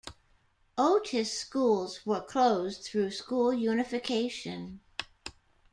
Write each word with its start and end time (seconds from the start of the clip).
Otis 0.79 1.31
schools 1.37 2.07
were 2.07 2.21
closed 2.21 2.83
through 2.85 3.11
school 3.11 3.53
unification. 3.53 4.79